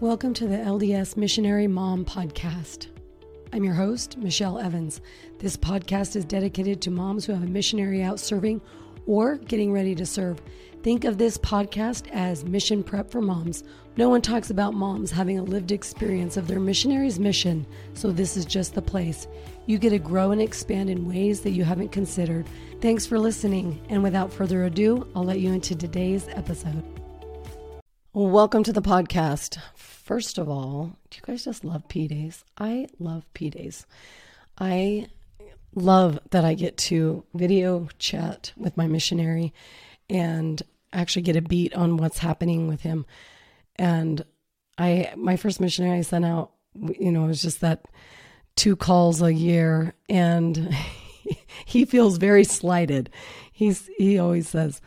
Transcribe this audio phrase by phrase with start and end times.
[0.00, 2.86] Welcome to the LDS Missionary Mom Podcast.
[3.52, 5.02] I'm your host, Michelle Evans.
[5.40, 8.62] This podcast is dedicated to moms who have a missionary out serving
[9.04, 10.40] or getting ready to serve.
[10.82, 13.62] Think of this podcast as mission prep for moms.
[13.98, 18.38] No one talks about moms having a lived experience of their missionary's mission, so this
[18.38, 19.28] is just the place.
[19.66, 22.46] You get to grow and expand in ways that you haven't considered.
[22.80, 26.99] Thanks for listening, and without further ado, I'll let you into today's episode.
[28.12, 29.56] Welcome to the podcast.
[29.76, 32.44] First of all, do you guys just love P days?
[32.58, 33.86] I love P days.
[34.58, 35.06] I
[35.76, 39.54] love that I get to video chat with my missionary
[40.08, 40.60] and
[40.92, 43.06] actually get a beat on what's happening with him.
[43.76, 44.24] And
[44.76, 47.84] I, my first missionary I sent out, you know, it was just that
[48.56, 50.74] two calls a year, and
[51.64, 53.10] he feels very slighted.
[53.52, 54.80] He's he always says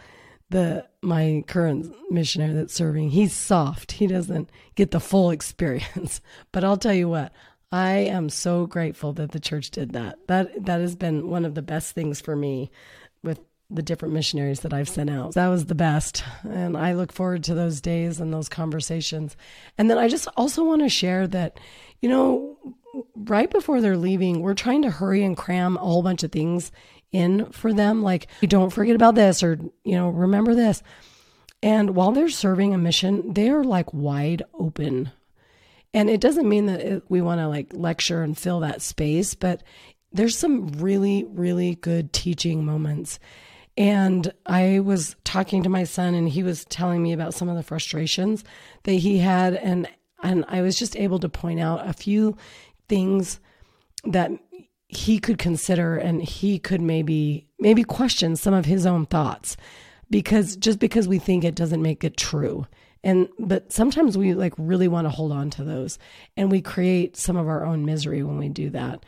[0.53, 3.91] the my current missionary that's serving, he's soft.
[3.91, 6.21] He doesn't get the full experience.
[6.51, 7.33] But I'll tell you what,
[7.71, 10.27] I am so grateful that the church did that.
[10.27, 12.71] That that has been one of the best things for me
[13.23, 15.33] with the different missionaries that I've sent out.
[15.33, 16.23] That was the best.
[16.43, 19.35] And I look forward to those days and those conversations.
[19.77, 21.59] And then I just also want to share that,
[22.01, 22.57] you know,
[23.15, 26.71] right before they're leaving, we're trying to hurry and cram a whole bunch of things
[27.13, 28.03] in for them.
[28.03, 30.83] Like, don't forget about this or, you know, remember this.
[31.61, 35.11] And while they're serving a mission, they are like wide open.
[35.93, 39.63] And it doesn't mean that we want to like lecture and fill that space, but
[40.11, 43.19] there's some really, really good teaching moments.
[43.77, 47.55] And I was talking to my son and he was telling me about some of
[47.55, 48.43] the frustrations
[48.83, 49.87] that he had and
[50.21, 52.37] and I was just able to point out a few
[52.87, 53.41] things
[54.05, 54.31] that
[54.97, 59.57] he could consider and he could maybe maybe question some of his own thoughts
[60.09, 62.65] because just because we think it doesn't make it true
[63.03, 65.97] and but sometimes we like really want to hold on to those
[66.37, 69.03] and we create some of our own misery when we do that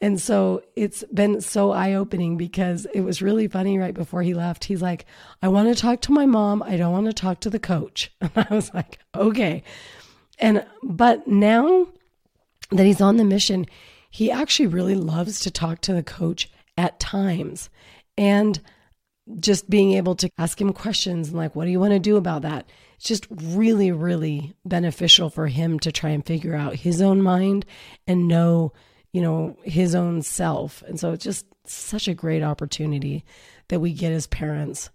[0.00, 4.32] and so it's been so eye opening because it was really funny right before he
[4.32, 4.64] left.
[4.64, 5.06] He's like,
[5.42, 6.62] I want to talk to my mom.
[6.62, 8.12] I don't want to talk to the coach.
[8.20, 9.64] And I was like, okay.
[10.38, 11.88] And, but now
[12.70, 13.66] that he's on the mission,
[14.10, 17.70] he actually really loves to talk to the coach at times.
[18.16, 18.60] And
[19.40, 22.16] just being able to ask him questions and like, what do you want to do
[22.16, 22.68] about that?
[22.96, 27.66] It's just really, really beneficial for him to try and figure out his own mind
[28.06, 28.72] and know
[29.12, 30.82] you know, his own self.
[30.82, 33.24] And so it's just such a great opportunity
[33.68, 34.90] that we get as parents.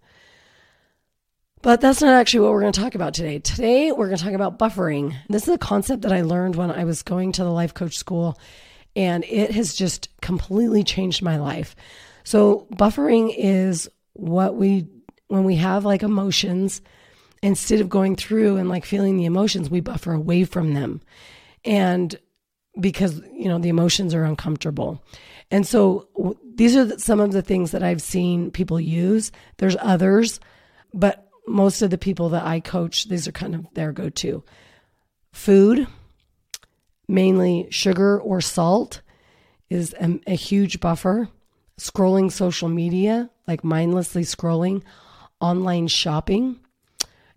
[1.62, 3.40] But that's not actually what we're going to talk about today.
[3.40, 5.16] Today, we're going to talk about buffering.
[5.30, 7.98] This is a concept that I learned when I was going to the life coach
[7.98, 8.38] school,
[8.96, 11.76] and it has just completely changed my life.
[12.24, 14.88] So, buffering is what we,
[15.28, 16.82] when we have like emotions,
[17.42, 21.02] instead of going through and like feeling the emotions, we buffer away from them.
[21.66, 22.18] And
[22.80, 25.04] because you know the emotions are uncomfortable
[25.52, 29.78] and so w- these are some of the things that i've seen people use there's
[29.80, 30.40] others
[30.94, 34.44] but most of the people that i coach these are kind of their go-to
[35.32, 35.88] food
[37.08, 39.02] mainly sugar or salt
[39.70, 41.30] is a, a huge buffer
[41.80, 44.84] scrolling social media like mindlessly scrolling
[45.40, 46.60] online shopping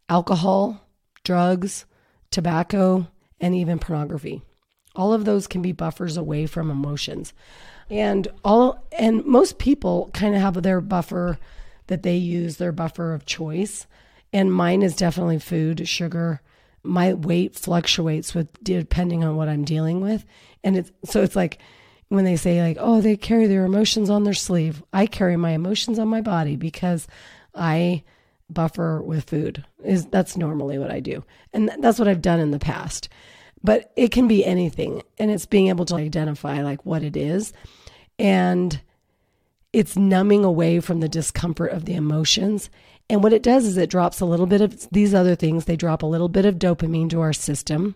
[0.09, 0.81] alcohol
[1.25, 1.87] drugs
[2.31, 3.07] tobacco
[3.41, 4.43] and even pornography
[4.97, 7.33] all of those can be buffers away from emotions.
[7.89, 11.39] And all and most people kind of have their buffer
[11.87, 13.87] that they use, their buffer of choice.
[14.33, 16.41] And mine is definitely food, sugar.
[16.87, 20.25] My weight fluctuates with depending on what I'm dealing with.
[20.65, 21.59] And it's so it's like
[22.09, 25.51] when they say like, "Oh, they carry their emotions on their sleeve." I carry my
[25.51, 27.07] emotions on my body because
[27.55, 28.05] I
[28.49, 29.65] buffer with food.
[29.85, 31.25] Is that's normally what I do.
[31.53, 33.09] And that's what I've done in the past
[33.67, 37.53] but it can be anything and it's being able to identify like what it is
[38.19, 38.81] and
[39.73, 42.71] it's numbing away from the discomfort of the emotions
[43.09, 45.77] and what it does is it drops a little bit of these other things they
[45.77, 47.95] drop a little bit of dopamine to our system.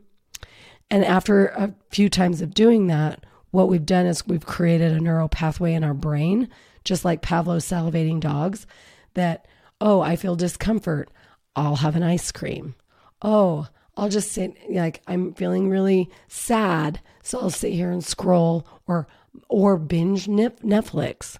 [0.91, 5.01] And after a few times of doing that what we've done is we've created a
[5.01, 6.49] neural pathway in our brain
[6.85, 8.67] just like pavlov's salivating dogs
[9.15, 9.47] that
[9.81, 11.11] oh i feel discomfort.
[11.57, 12.75] I'll have an ice cream.
[13.23, 13.67] Oh
[13.97, 19.07] I'll just sit like I'm feeling really sad, so I'll sit here and scroll or
[19.49, 21.39] or binge Netflix.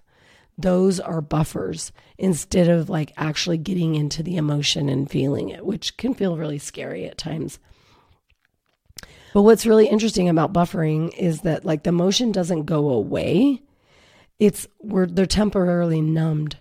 [0.61, 5.97] Those are buffers instead of like actually getting into the emotion and feeling it, which
[5.97, 7.59] can feel really scary at times.
[9.33, 13.61] But what's really interesting about buffering is that like the emotion doesn't go away.
[14.39, 16.57] It's we're they're temporarily numbed.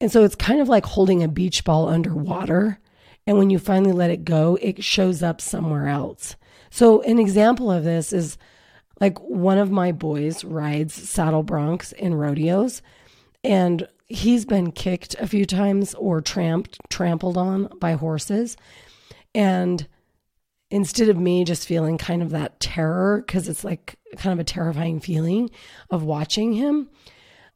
[0.00, 2.80] And so it's kind of like holding a beach ball underwater
[3.26, 6.36] and when you finally let it go, it shows up somewhere else.
[6.70, 8.36] So, an example of this is
[9.00, 12.82] like one of my boys rides saddle broncs in rodeos,
[13.44, 18.56] and he's been kicked a few times or tramped, trampled on by horses.
[19.34, 19.86] And
[20.70, 24.44] instead of me just feeling kind of that terror, because it's like kind of a
[24.44, 25.50] terrifying feeling
[25.90, 26.88] of watching him,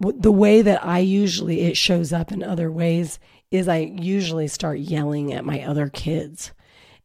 [0.00, 3.18] the way that I usually it shows up in other ways
[3.50, 6.52] is I usually start yelling at my other kids.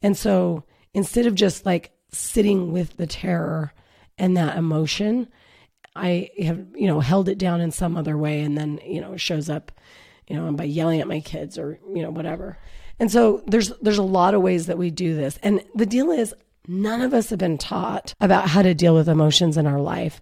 [0.02, 0.64] And so
[0.94, 3.74] instead of just like sitting with the terror
[4.18, 5.30] and that emotion,
[5.96, 9.14] I have, you know, held it down in some other way and then, you know,
[9.14, 9.72] it shows up,
[10.28, 12.58] you know, by yelling at my kids or, you know, whatever.
[13.00, 15.38] And so there's there's a lot of ways that we do this.
[15.44, 16.34] And the deal is
[16.68, 20.22] none of us have been taught about how to deal with emotions in our life.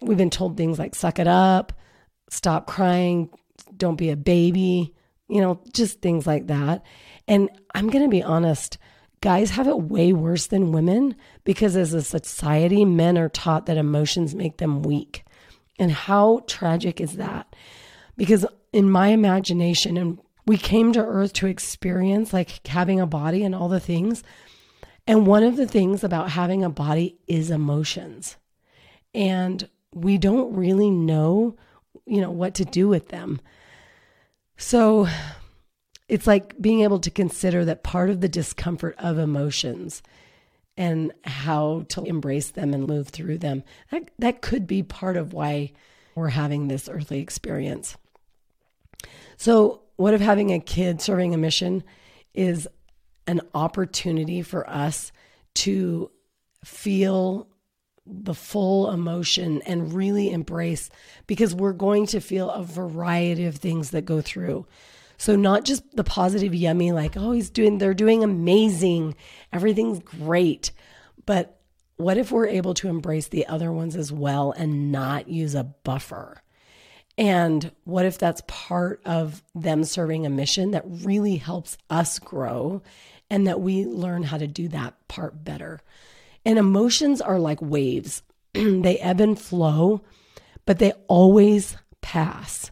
[0.00, 1.72] We've been told things like suck it up,
[2.30, 3.30] stop crying,
[3.76, 4.94] don't be a baby,
[5.28, 6.84] you know, just things like that.
[7.26, 8.78] And I'm going to be honest,
[9.20, 13.76] guys have it way worse than women because as a society, men are taught that
[13.76, 15.24] emotions make them weak.
[15.78, 17.54] And how tragic is that?
[18.16, 23.44] Because in my imagination, and we came to earth to experience like having a body
[23.44, 24.22] and all the things.
[25.06, 28.36] And one of the things about having a body is emotions.
[29.14, 31.56] And we don't really know,
[32.06, 33.40] you know, what to do with them.
[34.56, 35.08] So
[36.08, 40.02] it's like being able to consider that part of the discomfort of emotions
[40.76, 43.62] and how to embrace them and move through them.
[43.90, 45.72] That, that could be part of why
[46.14, 47.96] we're having this earthly experience.
[49.36, 51.82] So, what if having a kid serving a mission
[52.32, 52.68] is
[53.26, 55.10] an opportunity for us
[55.54, 56.10] to
[56.64, 57.48] feel
[58.06, 60.88] the full emotion and really embrace
[61.26, 64.66] because we're going to feel a variety of things that go through.
[65.18, 69.14] So not just the positive yummy like oh he's doing they're doing amazing,
[69.52, 70.70] everything's great.
[71.26, 71.60] But
[71.96, 75.64] what if we're able to embrace the other ones as well and not use a
[75.64, 76.42] buffer?
[77.18, 82.80] And what if that's part of them serving a mission that really helps us grow
[83.28, 85.80] and that we learn how to do that part better?
[86.46, 88.22] And emotions are like waves,
[88.54, 90.02] they ebb and flow,
[90.64, 92.70] but they always pass.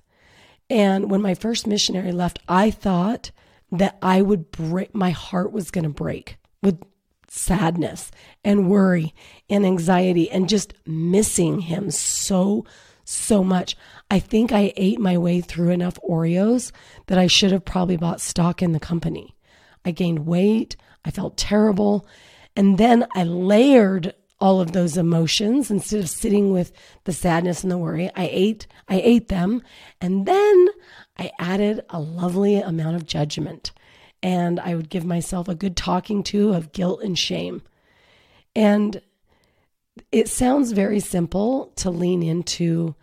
[0.68, 3.30] And when my first missionary left, I thought
[3.72, 6.82] that I would break, my heart was going to break with
[7.28, 8.10] sadness
[8.44, 9.14] and worry
[9.48, 12.64] and anxiety and just missing him so,
[13.04, 13.76] so much.
[14.10, 16.72] I think I ate my way through enough Oreos
[17.06, 19.36] that I should have probably bought stock in the company.
[19.84, 20.76] I gained weight.
[21.04, 22.06] I felt terrible.
[22.56, 26.72] And then I layered all of those emotions instead of sitting with
[27.04, 28.10] the sadness and the worry.
[28.14, 29.62] I ate, I ate them.
[30.00, 30.68] And then
[31.18, 33.72] I added a lovely amount of judgment.
[34.22, 37.62] And I would give myself a good talking to of guilt and shame.
[38.54, 39.00] And
[40.12, 42.94] it sounds very simple to lean into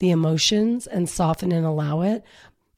[0.00, 2.24] the emotions and soften and allow it.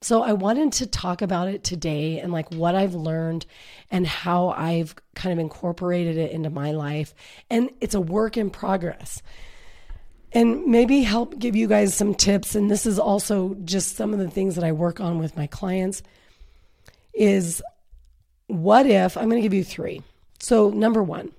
[0.02, 3.44] So I wanted to talk about it today and like what I've learned
[3.91, 7.14] and how I've kind of incorporated it into my life.
[7.50, 9.20] And it's a work in progress.
[10.32, 14.19] And maybe help give you guys some tips and this is also just some of
[14.19, 16.03] the things that I work on with my clients
[17.12, 17.62] is
[18.46, 20.03] what if I'm going to give you 3.
[20.38, 21.31] So number 1,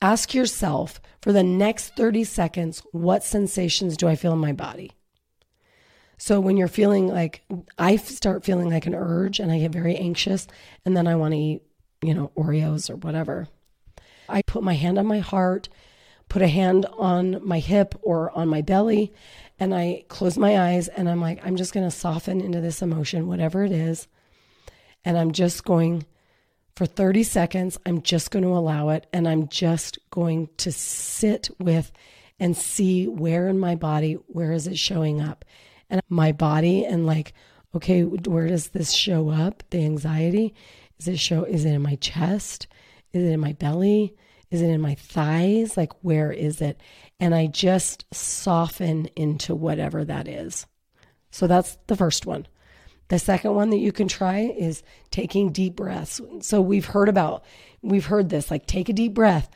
[0.00, 4.92] ask yourself for the next 30 seconds what sensations do I feel in my body?
[6.24, 7.42] So when you're feeling like,
[7.76, 10.46] I start feeling like an urge and I get very anxious,
[10.86, 11.62] and then I want to eat,
[12.00, 13.46] you know, Oreos or whatever.
[14.26, 15.68] I put my hand on my heart,
[16.30, 19.12] put a hand on my hip or on my belly,
[19.60, 22.80] and I close my eyes and I'm like, I'm just going to soften into this
[22.80, 24.08] emotion, whatever it is.
[25.04, 26.06] And I'm just going
[26.74, 31.50] for 30 seconds, I'm just going to allow it and I'm just going to sit
[31.58, 31.92] with
[32.40, 35.44] and see where in my body, where is it showing up?
[35.90, 37.32] And my body and like,
[37.74, 39.62] okay, where does this show up?
[39.70, 40.54] The anxiety?
[40.98, 42.66] Is it show is it in my chest?
[43.12, 44.14] Is it in my belly?
[44.50, 45.76] Is it in my thighs?
[45.76, 46.80] Like where is it?
[47.18, 50.66] And I just soften into whatever that is.
[51.30, 52.46] So that's the first one.
[53.08, 56.20] The second one that you can try is taking deep breaths.
[56.40, 57.44] So we've heard about,
[57.82, 59.50] we've heard this like take a deep breath.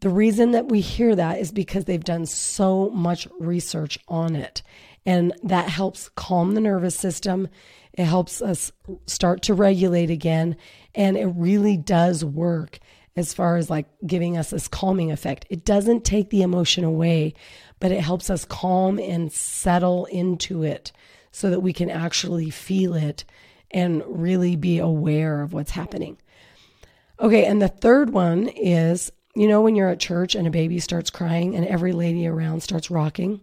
[0.00, 4.62] The reason that we hear that is because they've done so much research on it.
[5.08, 7.48] And that helps calm the nervous system.
[7.94, 8.72] It helps us
[9.06, 10.54] start to regulate again.
[10.94, 12.78] And it really does work
[13.16, 15.46] as far as like giving us this calming effect.
[15.48, 17.32] It doesn't take the emotion away,
[17.80, 20.92] but it helps us calm and settle into it
[21.32, 23.24] so that we can actually feel it
[23.70, 26.18] and really be aware of what's happening.
[27.18, 30.80] Okay, and the third one is you know, when you're at church and a baby
[30.80, 33.40] starts crying and every lady around starts rocking?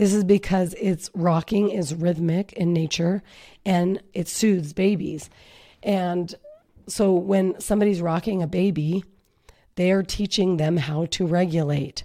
[0.00, 3.22] This is because it's rocking is rhythmic in nature
[3.66, 5.28] and it soothes babies.
[5.82, 6.34] And
[6.88, 9.04] so when somebody's rocking a baby,
[9.74, 12.04] they are teaching them how to regulate.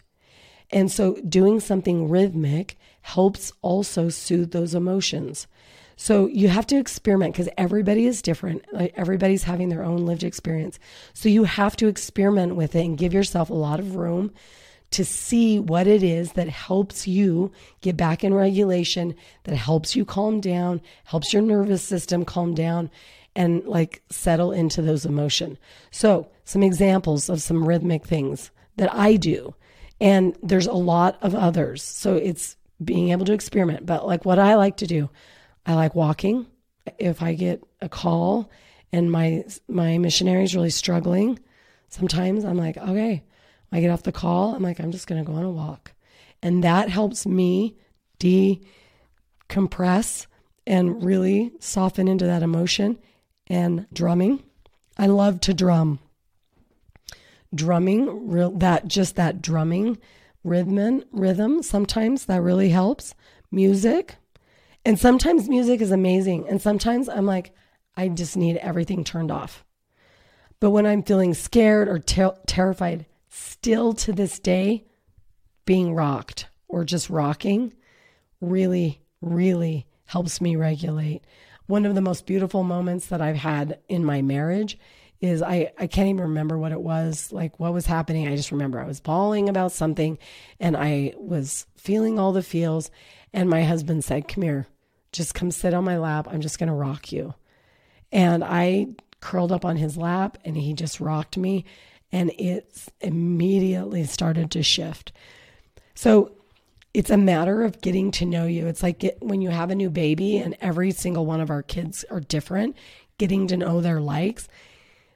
[0.72, 5.48] And so doing something rhythmic helps also soothe those emotions.
[5.96, 8.66] So you have to experiment because everybody is different.
[8.74, 10.80] Like everybody's having their own lived experience.
[11.14, 14.34] So you have to experiment with it and give yourself a lot of room
[14.92, 17.52] to see what it is that helps you
[17.82, 22.90] get back in regulation, that helps you calm down, helps your nervous system calm down
[23.36, 25.58] and like settle into those emotions.
[25.92, 29.56] So, some examples of some rhythmic things that I do.
[30.00, 31.84] And there's a lot of others.
[31.84, 35.10] So, it's being able to experiment, but like what I like to do,
[35.66, 36.46] I like walking.
[37.00, 38.50] If I get a call
[38.92, 41.40] and my my missionary is really struggling,
[41.90, 43.24] sometimes I'm like, okay,
[43.72, 45.94] I get off the call, I'm like, I'm just going to go on a walk.
[46.42, 47.78] And that helps me
[48.20, 50.28] decompress
[50.68, 52.98] and really soften into that emotion
[53.48, 54.44] and drumming.
[54.98, 56.00] I love to drum.
[57.54, 59.98] Drumming, real, that just that drumming
[60.44, 63.16] rhythm, rhythm sometimes that really helps.
[63.52, 64.16] Music,
[64.86, 66.48] and sometimes music is amazing.
[66.48, 67.52] And sometimes I'm like,
[67.98, 69.66] I just need everything turned off.
[70.60, 73.06] But when I'm feeling scared or ter- terrified,
[73.36, 74.86] still to this day,
[75.66, 77.74] being rocked or just rocking
[78.40, 81.22] really, really helps me regulate.
[81.68, 84.78] One of the most beautiful moments that I've had in my marriage
[85.20, 88.28] is I, I can't even remember what it was, like what was happening.
[88.28, 90.18] I just remember I was bawling about something
[90.60, 92.90] and I was feeling all the feels.
[93.34, 94.68] And my husband said, Come here,
[95.12, 96.28] just come sit on my lap.
[96.30, 97.34] I'm just going to rock you.
[98.12, 98.88] And I
[99.20, 101.66] curled up on his lap and he just rocked me
[102.16, 105.12] and it immediately started to shift.
[105.96, 106.32] So
[106.94, 108.68] it's a matter of getting to know you.
[108.68, 112.06] It's like when you have a new baby and every single one of our kids
[112.10, 112.78] are different,
[113.18, 114.48] getting to know their likes.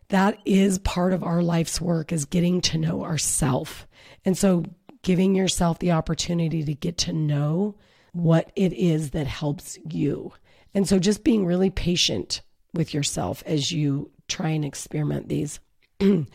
[0.10, 3.88] That is part of our life's work is getting to know ourself.
[4.26, 4.66] And so
[5.02, 7.78] giving yourself the opportunity to get to know
[8.12, 10.34] what it is that helps you.
[10.74, 12.42] And so just being really patient
[12.74, 15.62] with yourself as you try and experiment these.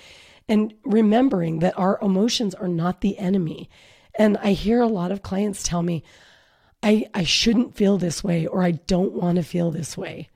[0.48, 3.68] and remembering that our emotions are not the enemy.
[4.18, 6.02] And I hear a lot of clients tell me,
[6.82, 10.28] I, I shouldn't feel this way or I don't want to feel this way.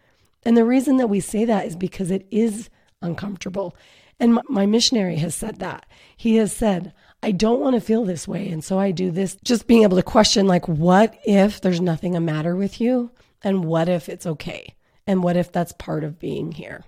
[0.45, 2.71] And the reason that we say that is because it is
[3.03, 3.77] uncomfortable.
[4.19, 5.87] And my, my missionary has said that.
[6.17, 8.49] He has said, I don't want to feel this way.
[8.49, 12.17] And so I do this, just being able to question, like, what if there's nothing
[12.17, 13.11] a matter with you?
[13.43, 14.75] And what if it's okay?
[15.07, 16.85] And what if that's part of being here?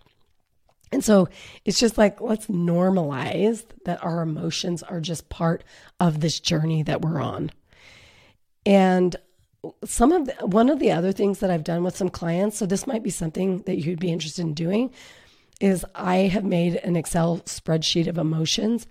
[0.92, 1.28] And so
[1.64, 5.62] it's just like, let's normalize that our emotions are just part
[6.00, 7.50] of this journey that we're on.
[8.66, 9.16] And
[9.84, 12.66] some of the, one of the other things that I've done with some clients, so
[12.66, 14.92] this might be something that you'd be interested in doing,
[15.60, 18.86] is I have made an Excel spreadsheet of emotions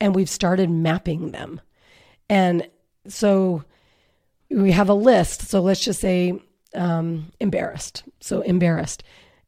[0.00, 1.60] and we've started mapping them.
[2.28, 2.68] And
[3.08, 3.64] so
[4.48, 5.48] we have a list.
[5.48, 6.40] So let's just say
[6.74, 8.04] um, embarrassed.
[8.20, 9.02] So embarrassed.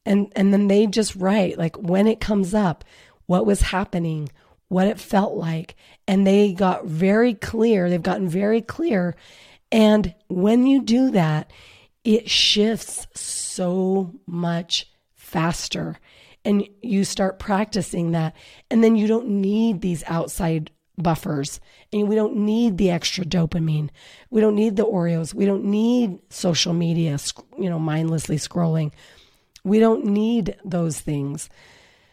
[0.06, 2.84] And, and then they just write like when it comes up,
[3.26, 4.28] what was happening,
[4.68, 5.76] what it felt like.
[6.06, 7.88] And they got very clear.
[7.88, 9.16] They've gotten very clear.
[9.72, 11.50] And when you do that,
[12.04, 15.98] it shifts so much faster
[16.44, 18.36] and you start practicing that.
[18.70, 21.60] And then you don't need these outside buffers
[21.92, 23.88] and we don't need the extra dopamine.
[24.30, 25.34] We don't need the Oreos.
[25.34, 27.18] We don't need social media,
[27.58, 28.92] you know, mindlessly scrolling.
[29.64, 31.48] We don't need those things.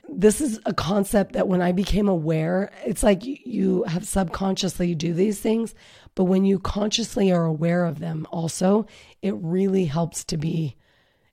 [0.10, 5.14] This is a concept that when I became aware, it's like you have subconsciously do
[5.14, 5.76] these things,
[6.16, 8.88] but when you consciously are aware of them also,
[9.22, 10.76] it really helps to be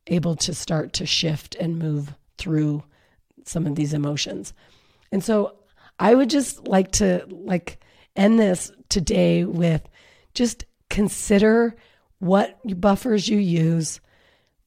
[0.07, 2.83] able to start to shift and move through
[3.45, 4.53] some of these emotions.
[5.11, 5.57] And so
[5.99, 7.81] I would just like to like
[8.15, 9.89] end this today with
[10.35, 11.75] just consider
[12.19, 14.01] what buffers you use.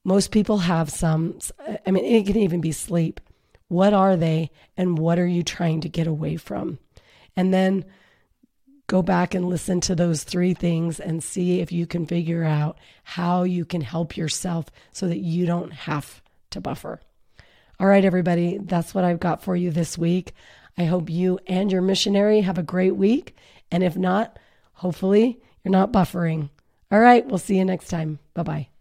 [0.04, 1.38] Most people have some.
[1.86, 3.20] I mean, it can even be sleep.
[3.68, 6.78] What are they and what are you trying to get away from?
[7.36, 7.84] And then
[8.86, 12.78] go back and listen to those three things and see if you can figure out
[13.04, 17.00] how you can help yourself so that you don't have to buffer.
[17.80, 20.34] All right, everybody, that's what I've got for you this week.
[20.76, 23.36] I hope you and your missionary have a great week.
[23.70, 24.38] And if not,
[24.74, 26.50] hopefully you're not buffering.
[26.90, 28.18] All right, we'll see you next time.
[28.34, 28.71] Bye bye.